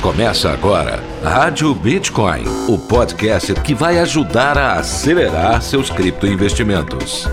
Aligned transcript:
Começa 0.00 0.50
agora 0.50 1.04
Rádio 1.22 1.74
Bitcoin, 1.74 2.44
o 2.66 2.78
podcast 2.78 3.52
que 3.60 3.74
vai 3.74 3.98
ajudar 3.98 4.56
a 4.56 4.78
acelerar 4.78 5.60
seus 5.60 5.90
criptoinvestimentos. 5.90 7.28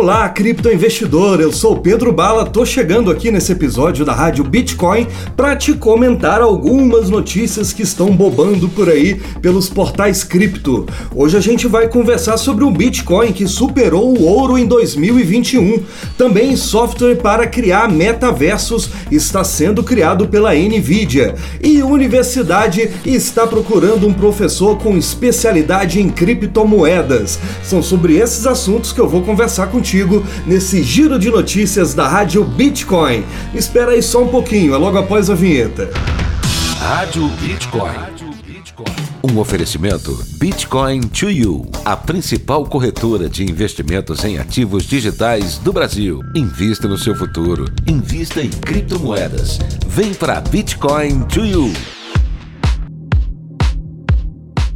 Olá, 0.00 0.28
criptoinvestidor. 0.28 1.40
Eu 1.40 1.52
sou 1.52 1.78
Pedro 1.78 2.12
Bala. 2.12 2.46
Tô 2.46 2.64
chegando 2.64 3.10
aqui 3.10 3.32
nesse 3.32 3.50
episódio 3.50 4.04
da 4.04 4.12
Rádio 4.12 4.44
Bitcoin 4.44 5.08
para 5.36 5.56
te 5.56 5.72
comentar 5.72 6.40
algumas 6.40 7.10
notícias 7.10 7.72
que 7.72 7.82
estão 7.82 8.14
bobando 8.14 8.68
por 8.68 8.88
aí 8.88 9.20
pelos 9.42 9.68
portais 9.68 10.22
cripto. 10.22 10.86
Hoje 11.12 11.36
a 11.36 11.40
gente 11.40 11.66
vai 11.66 11.88
conversar 11.88 12.36
sobre 12.36 12.62
o 12.62 12.70
Bitcoin 12.70 13.32
que 13.32 13.48
superou 13.48 14.16
o 14.16 14.22
ouro 14.22 14.56
em 14.56 14.66
2021. 14.66 15.82
Também 16.16 16.54
software 16.54 17.16
para 17.16 17.48
criar 17.48 17.90
metaversos 17.90 18.90
está 19.10 19.42
sendo 19.42 19.82
criado 19.82 20.28
pela 20.28 20.54
Nvidia 20.54 21.34
e 21.60 21.82
universidade 21.82 22.88
está 23.04 23.48
procurando 23.48 24.06
um 24.06 24.12
professor 24.12 24.78
com 24.78 24.96
especialidade 24.96 26.00
em 26.00 26.08
criptomoedas. 26.08 27.40
São 27.64 27.82
sobre 27.82 28.16
esses 28.16 28.46
assuntos 28.46 28.92
que 28.92 29.00
eu 29.00 29.08
vou 29.08 29.22
conversar 29.22 29.66
contigo 29.66 29.87
contigo 29.88 30.22
nesse 30.46 30.82
giro 30.82 31.18
de 31.18 31.30
notícias 31.30 31.94
da 31.94 32.06
Rádio 32.06 32.44
Bitcoin. 32.44 33.24
Espera 33.54 33.92
aí 33.92 34.02
só 34.02 34.22
um 34.22 34.28
pouquinho, 34.28 34.74
é 34.74 34.76
logo 34.76 34.98
após 34.98 35.30
a 35.30 35.34
vinheta. 35.34 35.88
Rádio 36.78 37.26
Bitcoin. 37.40 37.94
Um 39.24 39.38
oferecimento 39.38 40.16
Bitcoin 40.38 41.00
to 41.00 41.30
You, 41.30 41.66
a 41.86 41.96
principal 41.96 42.66
corretora 42.66 43.30
de 43.30 43.44
investimentos 43.44 44.24
em 44.24 44.38
ativos 44.38 44.84
digitais 44.84 45.56
do 45.56 45.72
Brasil. 45.72 46.20
Invista 46.34 46.86
no 46.86 46.98
seu 46.98 47.16
futuro. 47.16 47.64
Invista 47.86 48.42
em 48.42 48.50
criptomoedas. 48.50 49.58
Vem 49.86 50.12
para 50.12 50.38
Bitcoin 50.40 51.22
to 51.22 51.46
You. 51.46 51.72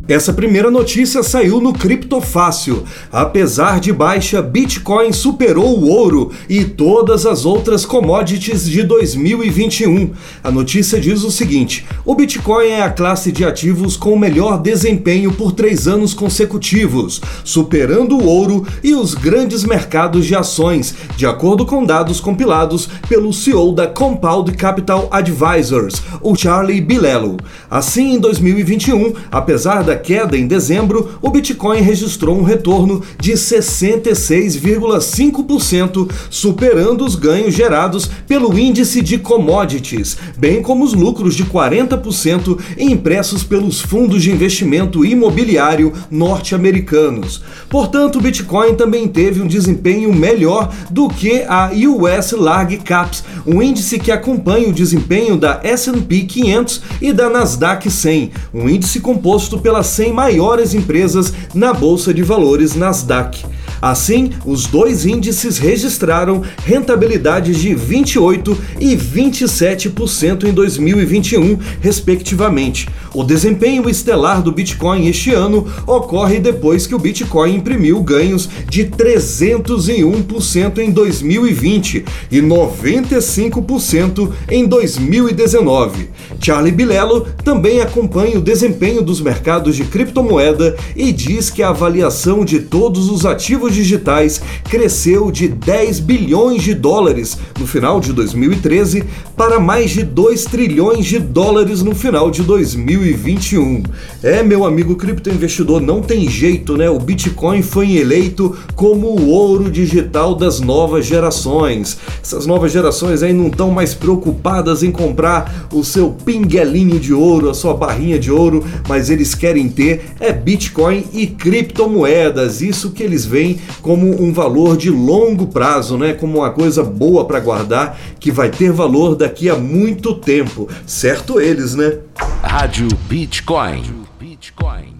Essa 0.09 0.33
primeira 0.33 0.69
notícia 0.69 1.23
saiu 1.23 1.61
no 1.61 1.73
Criptofácil. 1.73 2.83
Apesar 3.13 3.79
de 3.79 3.93
baixa, 3.93 4.43
Bitcoin 4.43 5.13
superou 5.13 5.79
o 5.79 5.89
ouro 5.89 6.33
e 6.49 6.65
todas 6.65 7.25
as 7.25 7.45
outras 7.45 7.87
commodities 7.87 8.69
de 8.69 8.83
2021. 8.83 10.11
A 10.43 10.51
notícia 10.51 11.01
diz 11.01 11.23
o 11.23 11.31
seguinte: 11.31 11.87
o 12.05 12.17
Bitcoin 12.17 12.67
é 12.67 12.83
a 12.83 12.91
classe 12.91 13.31
de 13.31 13.45
ativos 13.45 13.97
com 13.97 14.13
o 14.13 14.19
melhor 14.19 14.61
desempenho 14.61 15.33
por 15.33 15.53
três 15.53 15.87
anos 15.87 16.13
consecutivos, 16.13 17.21
superando 17.45 18.19
o 18.19 18.27
ouro 18.27 18.67
e 18.83 18.97
os 18.97 19.15
grandes 19.15 19.63
mercados 19.63 20.27
de 20.27 20.35
ações, 20.35 20.97
de 21.17 21.27
acordo 21.27 21.65
com 21.65 21.85
dados 21.85 22.19
compilados 22.19 22.89
pelo 23.09 23.33
CEO 23.33 23.73
da 23.73 23.87
Compound 23.87 24.51
Capital 24.57 25.07
Advisors, 25.13 26.03
o 26.21 26.35
Charlie 26.35 26.81
Bilello. 26.81 27.37
Assim, 27.71 28.15
em 28.15 28.19
2021, 28.19 29.13
apesar 29.31 29.85
da 29.85 29.92
da 29.93 29.97
queda 29.97 30.37
em 30.37 30.47
dezembro, 30.47 31.19
o 31.21 31.29
Bitcoin 31.29 31.81
registrou 31.83 32.39
um 32.39 32.43
retorno 32.43 33.03
de 33.21 33.33
66,5%, 33.33 36.11
superando 36.31 37.05
os 37.05 37.15
ganhos 37.15 37.55
gerados 37.55 38.09
pelo 38.27 38.59
índice 38.59 39.03
de 39.03 39.19
commodities, 39.19 40.17
bem 40.39 40.63
como 40.63 40.83
os 40.83 40.95
lucros 40.95 41.35
de 41.35 41.45
40% 41.45 42.59
impressos 42.79 43.45
pelos 43.45 43.83
fundos 43.83 44.23
de 44.23 44.31
investimento 44.31 45.05
imobiliário 45.05 45.93
norte-americanos. 46.11 47.43
Portanto, 47.69 48.19
o 48.19 48.23
Bitcoin 48.23 48.75
também 48.75 49.07
teve 49.07 49.43
um 49.43 49.47
desempenho 49.47 50.11
melhor 50.13 50.73
do 50.91 51.09
que 51.09 51.45
a 51.47 51.71
US 51.73 52.33
Large 52.33 52.79
Caps, 52.79 53.23
um 53.47 53.63
índice 53.63 53.99
que 53.99 54.11
acompanha 54.11 54.69
o 54.69 54.73
desempenho 54.73 55.37
da 55.37 55.61
S&P 55.63 56.23
500 56.23 56.81
e 57.01 57.13
da 57.13 57.29
Nasdaq 57.29 57.91
100, 57.91 58.31
um 58.55 58.69
índice 58.69 59.01
composto 59.01 59.59
pela 59.59 59.82
100 59.83 60.13
maiores 60.13 60.75
empresas 60.75 61.33
na 61.55 61.73
Bolsa 61.73 62.13
de 62.13 62.23
Valores 62.23 62.75
Nasdaq. 62.75 63.52
Assim, 63.83 64.31
os 64.47 64.67
dois 64.67 65.05
índices 65.05 65.59
registraram 65.59 66.41
rentabilidades 66.65 67.59
de 67.59 67.71
28% 67.71 68.57
e 68.79 68.97
27% 68.97 70.45
em 70.45 70.53
2021, 70.53 71.59
respectivamente. 71.81 72.89
O 73.13 73.25
desempenho 73.25 73.91
estelar 73.91 74.41
do 74.41 74.53
Bitcoin 74.53 75.09
este 75.09 75.35
ano 75.35 75.67
ocorre 75.85 76.39
depois 76.39 76.87
que 76.87 76.95
o 76.95 76.99
Bitcoin 76.99 77.57
imprimiu 77.57 78.01
ganhos 78.05 78.49
de 78.71 78.85
301% 78.85 80.79
em 80.79 80.93
2020 80.93 82.05
e 82.31 82.41
95% 82.41 84.31
em 84.49 84.65
2019. 84.65 86.09
Charlie 86.41 86.73
Bilello 86.73 87.27
também 87.45 87.81
acompanha 87.81 88.39
o 88.39 88.43
desempenho 88.43 89.03
dos 89.03 89.21
mercados 89.21 89.75
de 89.75 89.85
criptomoeda 89.85 90.77
e 90.95 91.11
diz 91.11 91.51
que 91.51 91.65
a 91.65 91.71
avaliação 91.71 92.45
de 92.45 92.61
todos 92.61 93.11
os 93.11 93.27
ativos 93.27 93.72
digitais 93.75 94.41
cresceu 94.65 95.31
de 95.31 95.49
10 95.49 96.01
bilhões 96.01 96.63
de 96.63 96.75
dólares 96.75 97.39
no 97.59 97.67
final 97.67 98.01
de 98.01 98.13
2013 98.13 99.05
para 99.37 99.59
mais 99.59 99.91
de 99.91 100.03
2 100.03 100.45
trilhões 100.45 101.07
de 101.07 101.19
dólares 101.19 101.83
no 101.83 101.95
final 101.95 102.31
de 102.31 102.43
2021. 102.43 103.83
É, 104.23 104.43
meu 104.43 104.65
amigo 104.65 104.97
criptoinvestidor, 104.97 105.81
não 105.81 106.01
tem 106.01 106.29
jeito, 106.29 106.77
né? 106.77 106.89
O 106.89 106.99
Bitcoin 106.99 107.63
foi 107.63 107.97
eleito 107.97 108.57
como 108.75 109.09
o 109.09 109.29
ouro 109.29 109.71
digital 109.71 110.35
das 110.35 110.61
novas 110.61 111.07
gerações. 111.07 111.99
Essas 112.23 112.47
novas 112.47 112.73
gerações 112.73 113.23
aí 113.23 113.33
não 113.33 113.49
estão 113.49 113.71
mais 113.71 113.95
preocupadas 113.95 114.83
em 114.83 114.91
comprar 114.91 115.69
o 115.73 115.83
seu 115.83 116.11
pinguelinho 116.11 117.01
de 117.01 117.13
ouro, 117.13 117.51
a 117.51 117.55
sua 117.55 117.75
barrinha 117.75 118.19
de 118.19 118.31
ouro, 118.31 118.65
mas 118.89 119.11
eles 119.11 119.35
querem 119.35 119.69
ter 119.69 120.05
é 120.21 120.33
Bitcoin 120.33 121.05
e 121.13 121.27
criptomoedas. 121.27 122.63
Isso 122.63 122.91
que 122.91 123.03
eles 123.03 123.25
veem 123.25 123.59
como 123.81 124.23
um 124.23 124.33
valor 124.33 124.77
de 124.77 124.91
longo 124.91 125.47
prazo, 125.47 125.97
né? 125.99 126.13
Como 126.13 126.39
uma 126.39 126.51
coisa 126.51 126.83
boa 126.83 127.25
para 127.25 127.41
guardar 127.41 127.99
que 128.21 128.31
vai 128.31 128.51
ter 128.51 128.73
valor 128.73 129.17
daqui 129.17 129.49
a 129.49 129.57
muito 129.57 130.15
tempo. 130.15 130.69
Certo 130.87 131.41
eles, 131.41 131.75
né? 131.75 131.99
Rádio 132.43 132.89
Bitcoin. 133.09 133.83
Bitcoin. 134.19 134.92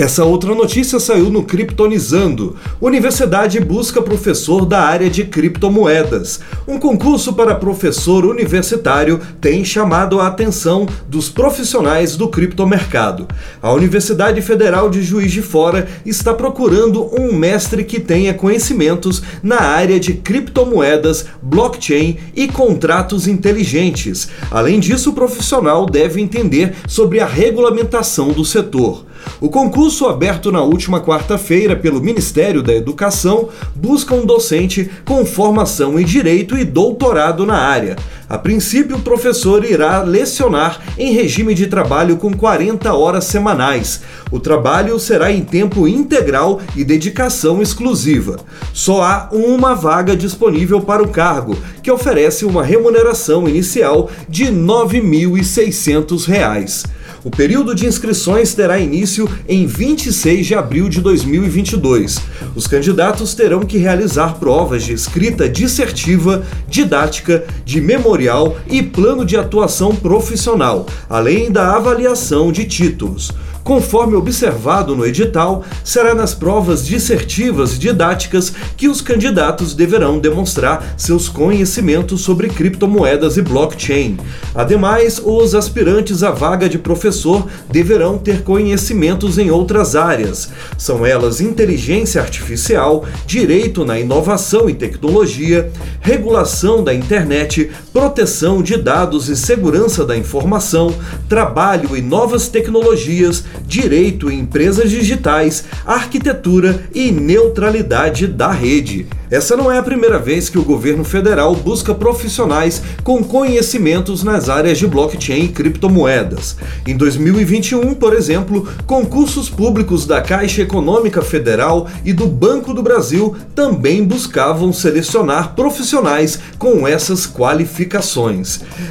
Essa 0.00 0.24
outra 0.24 0.54
notícia 0.54 0.98
saiu 0.98 1.28
no 1.28 1.42
Criptonizando. 1.42 2.56
Universidade 2.80 3.60
busca 3.60 4.00
professor 4.00 4.64
da 4.64 4.80
área 4.80 5.10
de 5.10 5.24
criptomoedas. 5.24 6.40
Um 6.66 6.78
concurso 6.78 7.34
para 7.34 7.54
professor 7.54 8.24
universitário 8.24 9.20
tem 9.42 9.62
chamado 9.62 10.18
a 10.18 10.28
atenção 10.28 10.88
dos 11.06 11.28
profissionais 11.28 12.16
do 12.16 12.28
criptomercado. 12.28 13.28
A 13.60 13.70
Universidade 13.74 14.40
Federal 14.40 14.88
de 14.88 15.02
Juiz 15.02 15.30
de 15.30 15.42
Fora 15.42 15.86
está 16.06 16.32
procurando 16.32 17.10
um 17.20 17.34
mestre 17.34 17.84
que 17.84 18.00
tenha 18.00 18.32
conhecimentos 18.32 19.22
na 19.42 19.60
área 19.60 20.00
de 20.00 20.14
criptomoedas, 20.14 21.26
blockchain 21.42 22.16
e 22.34 22.48
contratos 22.48 23.28
inteligentes. 23.28 24.30
Além 24.50 24.80
disso, 24.80 25.10
o 25.10 25.14
profissional 25.14 25.84
deve 25.84 26.22
entender 26.22 26.72
sobre 26.88 27.20
a 27.20 27.26
regulamentação 27.26 28.28
do 28.32 28.46
setor. 28.46 29.09
O 29.40 29.48
concurso 29.48 30.06
aberto 30.06 30.52
na 30.52 30.62
última 30.62 31.00
quarta-feira 31.00 31.74
pelo 31.74 32.00
Ministério 32.00 32.62
da 32.62 32.74
Educação 32.74 33.48
busca 33.74 34.14
um 34.14 34.26
docente 34.26 34.90
com 35.04 35.24
formação 35.24 35.98
em 35.98 36.04
direito 36.04 36.56
e 36.56 36.64
doutorado 36.64 37.46
na 37.46 37.58
área. 37.58 37.96
A 38.30 38.38
princípio, 38.38 38.96
o 38.96 39.02
professor 39.02 39.62
irá 39.64 40.02
lecionar 40.02 40.80
em 40.96 41.12
regime 41.12 41.52
de 41.52 41.66
trabalho 41.66 42.16
com 42.16 42.32
40 42.32 42.94
horas 42.94 43.24
semanais. 43.24 44.02
O 44.30 44.38
trabalho 44.38 45.00
será 45.00 45.32
em 45.32 45.42
tempo 45.42 45.88
integral 45.88 46.60
e 46.76 46.84
dedicação 46.84 47.60
exclusiva. 47.60 48.38
Só 48.72 49.02
há 49.02 49.28
uma 49.32 49.74
vaga 49.74 50.14
disponível 50.14 50.80
para 50.80 51.02
o 51.02 51.08
cargo, 51.08 51.58
que 51.82 51.90
oferece 51.90 52.44
uma 52.44 52.62
remuneração 52.62 53.48
inicial 53.48 54.08
de 54.28 54.44
R$ 54.44 54.52
9.600. 54.52 56.86
O 57.22 57.30
período 57.30 57.74
de 57.74 57.86
inscrições 57.86 58.54
terá 58.54 58.78
início 58.78 59.28
em 59.46 59.66
26 59.66 60.46
de 60.46 60.54
abril 60.54 60.88
de 60.88 61.02
2022. 61.02 62.18
Os 62.54 62.66
candidatos 62.66 63.34
terão 63.34 63.60
que 63.60 63.76
realizar 63.76 64.36
provas 64.36 64.84
de 64.84 64.94
escrita 64.94 65.46
dissertiva, 65.46 66.42
didática, 66.66 67.44
de 67.62 67.78
memorial 67.78 68.56
e 68.70 68.82
plano 68.82 69.22
de 69.22 69.36
atuação 69.36 69.94
profissional, 69.94 70.86
além 71.10 71.52
da 71.52 71.76
avaliação 71.76 72.50
de 72.50 72.64
títulos. 72.64 73.30
Conforme 73.62 74.16
observado 74.16 74.96
no 74.96 75.06
edital, 75.06 75.64
será 75.84 76.14
nas 76.14 76.34
provas 76.34 76.84
dissertivas 76.84 77.78
didáticas 77.78 78.52
que 78.76 78.88
os 78.88 79.00
candidatos 79.00 79.74
deverão 79.74 80.18
demonstrar 80.18 80.94
seus 80.96 81.28
conhecimentos 81.28 82.22
sobre 82.22 82.48
criptomoedas 82.48 83.36
e 83.36 83.42
blockchain. 83.42 84.16
Ademais, 84.54 85.20
os 85.24 85.54
aspirantes 85.54 86.22
à 86.22 86.30
vaga 86.30 86.68
de 86.68 86.78
professor 86.78 87.46
deverão 87.70 88.18
ter 88.18 88.42
conhecimentos 88.42 89.38
em 89.38 89.50
outras 89.50 89.94
áreas. 89.94 90.50
São 90.78 91.04
elas 91.04 91.40
inteligência 91.40 92.20
artificial, 92.20 93.04
direito 93.26 93.84
na 93.84 93.98
inovação 93.98 94.68
e 94.68 94.74
tecnologia, 94.74 95.70
regulação 96.00 96.82
da 96.82 96.94
internet, 96.94 97.70
proteção 97.92 98.62
de 98.62 98.76
dados 98.76 99.28
e 99.28 99.36
segurança 99.36 100.04
da 100.04 100.16
informação, 100.16 100.94
trabalho 101.28 101.96
e 101.96 102.00
novas 102.00 102.48
tecnologias, 102.48 103.44
direito 103.66 104.30
em 104.30 104.40
empresas 104.40 104.90
digitais, 104.90 105.64
arquitetura 105.84 106.84
e 106.94 107.10
neutralidade 107.10 108.26
da 108.26 108.50
rede. 108.50 109.06
Essa 109.30 109.56
não 109.56 109.70
é 109.70 109.78
a 109.78 109.82
primeira 109.82 110.18
vez 110.18 110.48
que 110.48 110.58
o 110.58 110.64
governo 110.64 111.04
federal 111.04 111.54
busca 111.54 111.94
profissionais 111.94 112.82
com 113.04 113.22
conhecimentos 113.22 114.24
nas 114.24 114.48
áreas 114.48 114.76
de 114.76 114.88
blockchain 114.88 115.44
e 115.44 115.48
criptomoedas. 115.48 116.56
Em 116.84 116.96
2021, 116.96 117.94
por 117.94 118.12
exemplo, 118.12 118.68
concursos 118.86 119.48
públicos 119.48 120.04
da 120.04 120.20
Caixa 120.20 120.62
Econômica 120.62 121.22
Federal 121.22 121.86
e 122.04 122.12
do 122.12 122.26
Banco 122.26 122.74
do 122.74 122.82
Brasil 122.82 123.36
também 123.54 124.04
buscavam 124.04 124.72
selecionar 124.72 125.54
profissionais 125.54 126.40
com 126.58 126.88
essas 126.88 127.24
qualificações. 127.24 127.79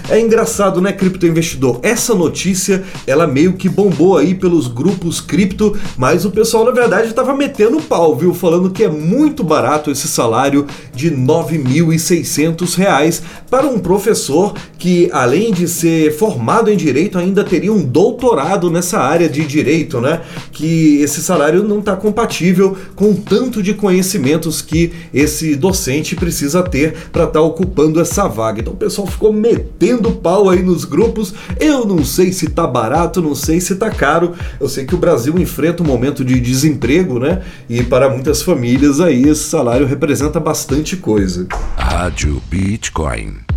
É 0.09 0.19
engraçado, 0.19 0.81
né, 0.81 0.91
criptoinvestidor? 0.91 1.79
Essa 1.81 2.15
notícia, 2.15 2.83
ela 3.05 3.27
meio 3.27 3.53
que 3.53 3.69
bombou 3.69 4.17
aí 4.17 4.33
pelos 4.33 4.67
grupos 4.67 5.21
cripto, 5.21 5.77
mas 5.97 6.25
o 6.25 6.31
pessoal 6.31 6.65
na 6.65 6.71
verdade 6.71 7.09
estava 7.09 7.35
metendo 7.35 7.81
pau, 7.81 8.15
viu? 8.15 8.33
Falando 8.33 8.69
que 8.69 8.83
é 8.83 8.89
muito 8.89 9.43
barato 9.43 9.91
esse 9.91 10.07
salário 10.07 10.65
de 10.93 11.09
R$ 11.09 11.15
9.600 11.15 13.21
para 13.49 13.67
um 13.67 13.79
professor 13.79 14.53
que, 14.77 15.09
além 15.11 15.51
de 15.51 15.67
ser 15.67 16.13
formado 16.13 16.71
em 16.71 16.77
direito, 16.77 17.17
ainda 17.17 17.43
teria 17.43 17.73
um 17.73 17.83
doutorado 17.83 18.69
nessa 18.69 18.99
área 18.99 19.27
de 19.27 19.45
direito, 19.45 19.99
né? 19.99 20.21
Que 20.51 21.01
esse 21.01 21.21
salário 21.21 21.63
não 21.63 21.79
está 21.79 21.95
compatível 21.95 22.77
com 22.95 23.11
o 23.11 23.15
tanto 23.15 23.61
de 23.61 23.73
conhecimentos 23.73 24.61
que 24.61 24.91
esse 25.13 25.55
docente 25.55 26.15
precisa 26.15 26.63
ter 26.63 26.93
para 27.11 27.23
estar 27.23 27.39
tá 27.39 27.41
ocupando 27.41 27.99
essa 27.99 28.27
vaga. 28.27 28.61
Então 28.61 28.75
pessoal 28.79 29.07
ficou 29.07 29.31
metendo 29.33 30.11
pau 30.13 30.49
aí 30.49 30.63
nos 30.63 30.85
grupos. 30.85 31.33
Eu 31.59 31.85
não 31.85 32.03
sei 32.03 32.31
se 32.31 32.49
tá 32.49 32.65
barato, 32.65 33.21
não 33.21 33.35
sei 33.35 33.59
se 33.59 33.75
tá 33.75 33.89
caro. 33.89 34.33
Eu 34.59 34.69
sei 34.69 34.85
que 34.85 34.95
o 34.95 34.97
Brasil 34.97 35.37
enfrenta 35.37 35.83
um 35.83 35.85
momento 35.85 36.23
de 36.23 36.39
desemprego, 36.39 37.19
né? 37.19 37.43
E 37.69 37.83
para 37.83 38.09
muitas 38.09 38.41
famílias 38.41 38.99
aí 38.99 39.23
esse 39.23 39.43
salário 39.43 39.85
representa 39.85 40.39
bastante 40.39 40.95
coisa. 40.95 41.45
Rádio 41.75 42.41
Bitcoin. 42.49 43.48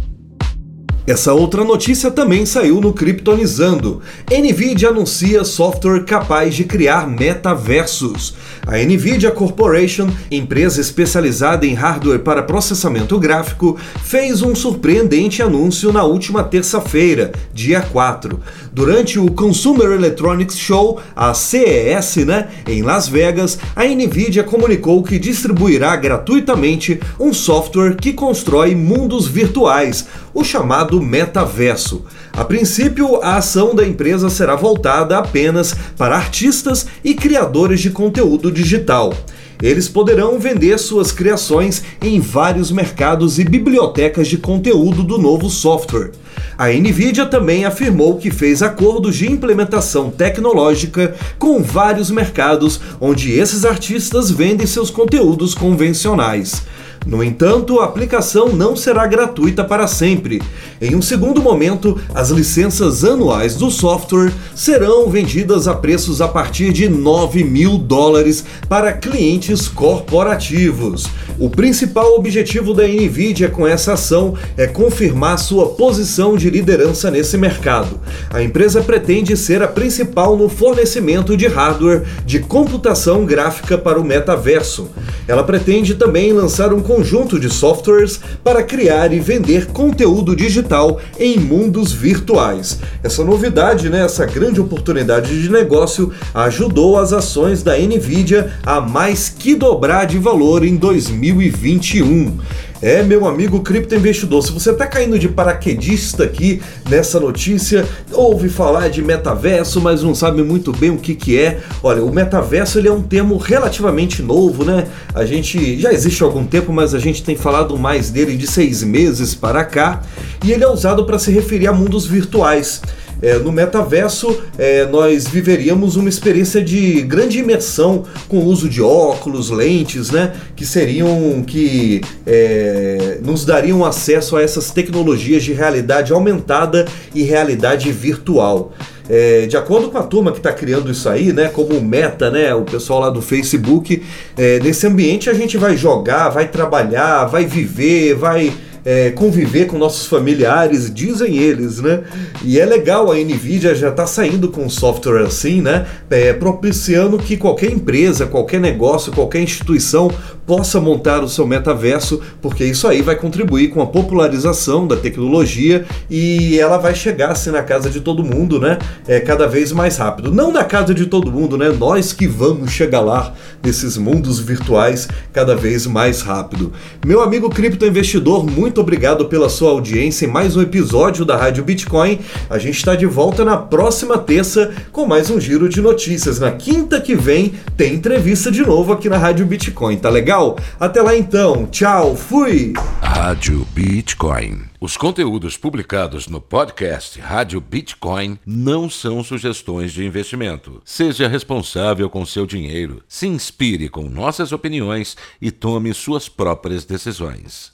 Essa 1.04 1.34
outra 1.34 1.64
notícia 1.64 2.12
também 2.12 2.46
saiu 2.46 2.81
no 2.81 2.93
Kryptonizando. 2.93 4.00
Nvidia 4.31 4.90
anuncia 4.90 5.43
software 5.43 6.04
capaz 6.04 6.54
de 6.54 6.62
criar 6.62 7.08
metaversos. 7.08 8.37
A 8.64 8.78
Nvidia 8.78 9.32
Corporation, 9.32 10.08
empresa 10.31 10.81
especializada 10.81 11.66
em 11.66 11.75
hardware 11.75 12.20
para 12.20 12.44
processamento 12.44 13.19
gráfico, 13.19 13.76
fez 14.04 14.43
um 14.43 14.54
surpreendente 14.54 15.43
anúncio 15.43 15.93
na 15.93 16.04
última 16.04 16.44
terça-feira, 16.44 17.32
dia 17.52 17.81
4. 17.81 18.38
Durante 18.72 19.19
o 19.19 19.28
Consumer 19.32 19.90
Electronics 19.90 20.56
Show, 20.56 21.00
a 21.16 21.34
CES, 21.34 22.25
né, 22.25 22.48
em 22.69 22.82
Las 22.82 23.08
Vegas, 23.08 23.58
a 23.75 23.84
Nvidia 23.84 24.44
comunicou 24.44 25.02
que 25.02 25.19
distribuirá 25.19 25.96
gratuitamente 25.96 27.00
um 27.19 27.34
software 27.34 27.96
que 27.96 28.12
constrói 28.12 28.76
mundos 28.76 29.26
virtuais, 29.26 30.06
o 30.32 30.44
chamado 30.44 30.91
metaverso. 31.00 32.04
A 32.32 32.44
princípio, 32.44 33.22
a 33.22 33.36
ação 33.36 33.74
da 33.74 33.86
empresa 33.86 34.28
será 34.28 34.56
voltada 34.56 35.16
apenas 35.16 35.74
para 35.96 36.16
artistas 36.16 36.86
e 37.04 37.14
criadores 37.14 37.80
de 37.80 37.90
conteúdo 37.90 38.50
digital. 38.50 39.14
Eles 39.62 39.88
poderão 39.88 40.40
vender 40.40 40.76
suas 40.76 41.12
criações 41.12 41.84
em 42.02 42.18
vários 42.18 42.72
mercados 42.72 43.38
e 43.38 43.44
bibliotecas 43.44 44.26
de 44.26 44.36
conteúdo 44.36 45.04
do 45.04 45.18
novo 45.18 45.48
software. 45.48 46.10
A 46.58 46.68
Nvidia 46.68 47.26
também 47.26 47.64
afirmou 47.64 48.18
que 48.18 48.30
fez 48.30 48.60
acordos 48.60 49.16
de 49.16 49.30
implementação 49.30 50.10
tecnológica 50.10 51.14
com 51.38 51.62
vários 51.62 52.10
mercados 52.10 52.80
onde 53.00 53.30
esses 53.32 53.64
artistas 53.64 54.32
vendem 54.32 54.66
seus 54.66 54.90
conteúdos 54.90 55.54
convencionais. 55.54 56.64
No 57.04 57.22
entanto, 57.22 57.81
a 57.81 57.84
aplicação 57.84 58.50
não 58.50 58.76
será 58.76 59.06
gratuita 59.06 59.64
para 59.64 59.87
sempre. 59.87 60.40
Em 60.81 60.94
um 60.94 61.02
segundo 61.02 61.43
momento, 61.43 62.00
as 62.14 62.31
licenças 62.31 63.04
anuais 63.04 63.56
do 63.56 63.70
software 63.70 64.32
serão 64.54 65.08
vendidas 65.10 65.66
a 65.66 65.75
preços 65.75 66.20
a 66.20 66.28
partir 66.28 66.72
de 66.72 66.88
9 66.88 67.43
mil 67.43 67.76
dólares 67.76 68.44
para 68.69 68.93
clientes 68.93 69.66
corporativos. 69.69 71.06
O 71.38 71.50
principal 71.50 72.14
objetivo 72.14 72.72
da 72.72 72.87
Nvidia 72.87 73.48
com 73.48 73.66
essa 73.66 73.94
ação 73.94 74.34
é 74.56 74.66
confirmar 74.66 75.38
sua 75.38 75.70
posição 75.70 76.37
de 76.37 76.48
liderança 76.50 77.10
nesse 77.10 77.37
mercado. 77.37 77.98
A 78.31 78.43
empresa 78.43 78.81
pretende 78.81 79.37
ser 79.37 79.62
a 79.62 79.69
principal 79.69 80.37
no 80.37 80.48
fornecimento 80.48 81.37
de 81.37 81.46
hardware 81.48 82.05
de 82.25 82.38
computação 82.38 83.25
gráfica 83.25 83.76
para 83.76 83.98
o 83.98 84.05
metaverso. 84.05 84.88
Ela 85.26 85.43
pretende 85.43 85.94
também 85.94 86.32
lançar 86.32 86.72
um 86.72 86.82
conjunto 86.94 87.40
de 87.40 87.48
softwares 87.48 88.20
para 88.44 88.62
criar 88.62 89.14
e 89.14 89.18
vender 89.18 89.68
conteúdo 89.68 90.36
digital 90.36 91.00
em 91.18 91.38
mundos 91.38 91.90
virtuais. 91.90 92.80
Essa 93.02 93.24
novidade, 93.24 93.88
né, 93.88 94.04
essa 94.04 94.26
grande 94.26 94.60
oportunidade 94.60 95.40
de 95.40 95.50
negócio 95.50 96.12
ajudou 96.34 96.98
as 96.98 97.14
ações 97.14 97.62
da 97.62 97.78
Nvidia 97.78 98.52
a 98.62 98.78
mais 98.78 99.30
que 99.30 99.54
dobrar 99.54 100.04
de 100.04 100.18
valor 100.18 100.66
em 100.66 100.76
2021. 100.76 102.38
É, 102.82 103.00
meu 103.00 103.29
amigo 103.29 103.61
criptoinvestidor, 103.61 104.43
se 104.43 104.50
você 104.50 104.73
está 104.73 104.88
caindo 104.88 105.17
de 105.17 105.29
paraquedista 105.29 106.25
aqui 106.25 106.61
nessa 106.90 107.20
notícia, 107.20 107.87
ouve 108.11 108.49
falar 108.49 108.90
de 108.90 109.00
metaverso, 109.00 109.81
mas 109.81 110.02
não 110.02 110.17
sabe 110.17 110.43
muito 110.43 110.73
bem 110.73 110.90
o 110.90 110.99
que, 110.99 111.14
que 111.14 111.38
é. 111.38 111.61
Olha, 111.81 112.02
o 112.02 112.12
metaverso 112.12 112.81
ele 112.81 112.88
é 112.88 112.93
um 112.93 113.00
termo 113.00 113.37
relativamente 113.37 114.20
novo, 114.20 114.64
né? 114.64 114.88
A 115.14 115.25
gente 115.25 115.79
já 115.79 115.93
existe 115.93 116.25
há 116.25 116.26
algum 116.26 116.44
tempo, 116.44 116.73
mas 116.73 116.93
a 116.93 116.99
gente 116.99 117.23
tem 117.23 117.37
falado 117.37 117.79
mais 117.79 118.11
dele 118.11 118.37
de 118.37 118.49
seis 118.49 118.82
meses 118.82 119.32
para 119.32 119.64
cá, 119.64 120.02
e 120.44 120.50
ele 120.50 120.64
é 120.64 120.69
usado 120.69 121.05
para 121.05 121.20
se 121.20 121.31
referir 121.31 121.69
a 121.69 121.73
mundos 121.73 122.05
virtuais. 122.05 122.82
É, 123.22 123.38
no 123.38 123.52
metaverso, 123.52 124.36
é, 124.58 124.84
nós 124.86 125.28
viveríamos 125.28 125.94
uma 125.94 126.08
experiência 126.08 126.60
de 126.60 127.00
grande 127.02 127.38
imersão 127.38 128.04
com 128.28 128.38
o 128.38 128.44
uso 128.44 128.69
de 128.69 128.82
óculos, 128.82 129.48
lentes, 129.48 130.10
né? 130.10 130.32
Que 130.56 130.66
seriam, 130.66 131.42
que 131.46 132.00
é, 132.26 133.19
nos 133.22 133.44
dariam 133.44 133.84
acesso 133.84 134.36
a 134.36 134.43
essas 134.43 134.72
tecnologias 134.72 135.44
de 135.44 135.52
realidade 135.52 136.12
aumentada 136.12 136.84
e 137.14 137.22
realidade 137.22 137.93
virtual. 137.93 138.72
É, 139.08 139.46
de 139.46 139.56
acordo 139.56 139.91
com 139.91 139.98
a 139.98 140.02
turma 140.02 140.32
que 140.32 140.38
está 140.38 140.52
criando 140.52 140.91
isso 140.91 141.08
aí, 141.08 141.32
né, 141.32 141.48
como 141.48 141.81
Meta, 141.81 142.31
né, 142.31 142.55
o 142.55 142.62
pessoal 142.62 143.00
lá 143.00 143.10
do 143.10 143.20
Facebook, 143.20 144.02
é, 144.38 144.60
nesse 144.60 144.86
ambiente 144.86 145.29
a 145.29 145.34
gente 145.34 145.58
vai 145.58 145.76
jogar, 145.76 146.29
vai 146.29 146.48
trabalhar, 146.48 147.24
vai 147.26 147.44
viver, 147.44 148.14
vai 148.14 148.52
é, 148.84 149.10
conviver 149.10 149.67
com 149.67 149.79
nossos 149.79 150.06
familiares, 150.06 150.93
dizem 150.93 151.39
eles, 151.39 151.81
né? 151.81 152.03
E 152.44 152.58
é 152.58 152.67
legal, 152.67 153.10
a 153.10 153.15
Nvidia 153.15 153.74
já 153.74 153.91
está 153.91 154.06
saindo 154.06 154.48
com 154.48 154.69
software 154.69 155.22
assim, 155.22 155.60
né? 155.60 155.86
É, 156.10 156.32
propiciando 156.32 157.19
que 157.19 157.36
qualquer 157.36 157.70
empresa, 157.70 158.27
qualquer 158.27 158.60
negócio, 158.60 159.12
qualquer 159.12 159.41
instituição 159.41 160.10
possa 160.46 160.81
montar 160.81 161.22
o 161.22 161.29
seu 161.29 161.46
metaverso, 161.46 162.20
porque 162.41 162.65
isso 162.65 162.89
aí 162.89 163.01
vai 163.01 163.15
contribuir 163.15 163.69
com 163.69 163.81
a 163.81 163.86
popularização 163.86 164.86
da 164.86 164.96
tecnologia 164.96 165.84
e 166.10 166.58
ela 166.58 166.79
vai 166.79 166.94
chegar 166.94 167.31
assim 167.31 167.51
na 167.51 167.62
casa 167.62 167.89
de 167.89 168.01
todo 168.01 168.24
mundo, 168.24 168.60
né? 168.60 168.79
É, 169.06 169.20
cada 169.20 169.46
vez 169.46 169.72
mais 169.72 169.96
rápido. 169.96 170.32
Não 170.32 170.51
na 170.51 170.65
casa 170.65 170.93
de 170.93 171.06
todo 171.06 171.31
mundo, 171.31 171.56
né? 171.56 171.69
Nós 171.70 172.12
que 172.12 172.27
vamos 172.27 172.72
chegar 172.72 173.01
lá 173.01 173.34
nesses 173.62 173.96
mundos 173.96 174.41
virtuais 174.41 175.08
cada 175.32 175.55
vez 175.55 175.86
mais 175.86 176.20
rápido. 176.22 176.72
Meu 177.06 177.22
amigo 177.22 177.48
criptoinvestidor, 177.48 178.44
muito 178.44 178.71
muito 178.72 178.81
obrigado 178.81 179.26
pela 179.26 179.50
sua 179.50 179.70
audiência 179.70 180.24
em 180.24 180.31
mais 180.31 180.56
um 180.56 180.62
episódio 180.62 181.26
da 181.26 181.36
Rádio 181.36 181.62
Bitcoin. 181.62 182.19
A 182.48 182.56
gente 182.56 182.79
está 182.79 182.96
de 182.96 183.05
volta 183.05 183.44
na 183.44 183.58
próxima 183.58 184.17
terça 184.17 184.72
com 184.91 185.05
mais 185.05 185.29
um 185.29 185.38
giro 185.38 185.69
de 185.69 185.82
notícias. 185.82 186.41
Na 186.41 186.50
quinta 186.52 186.98
que 186.98 187.14
vem 187.14 187.52
tem 187.76 187.93
entrevista 187.93 188.50
de 188.50 188.62
novo 188.62 188.94
aqui 188.94 189.10
na 189.10 189.19
Rádio 189.19 189.44
Bitcoin, 189.44 189.98
tá 189.98 190.08
legal? 190.08 190.56
Até 190.81 191.02
lá 191.02 191.14
então, 191.14 191.67
tchau, 191.67 192.17
fui! 192.17 192.72
Rádio 193.02 193.67
Bitcoin. 193.74 194.62
Os 194.81 194.96
conteúdos 194.96 195.58
publicados 195.58 196.26
no 196.26 196.41
podcast 196.41 197.20
Rádio 197.20 197.60
Bitcoin 197.60 198.38
não 198.44 198.88
são 198.88 199.22
sugestões 199.22 199.93
de 199.93 200.02
investimento. 200.02 200.81
Seja 200.82 201.29
responsável 201.29 202.08
com 202.08 202.24
seu 202.24 202.46
dinheiro, 202.46 203.02
se 203.06 203.26
inspire 203.26 203.91
com 203.91 204.08
nossas 204.08 204.50
opiniões 204.50 205.14
e 205.43 205.50
tome 205.50 205.93
suas 205.93 206.26
próprias 206.26 206.86
decisões. 206.86 207.71